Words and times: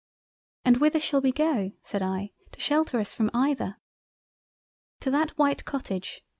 "And 0.65 0.77
whither 0.77 0.99
shall 0.99 1.21
we 1.21 1.31
go 1.31 1.73
(said 1.83 2.01
I) 2.01 2.31
to 2.53 2.59
shelter 2.59 2.99
us 2.99 3.13
from 3.13 3.29
either?" 3.35 3.77
"To 5.01 5.11
that 5.11 5.37
white 5.37 5.63
Cottage." 5.63 6.23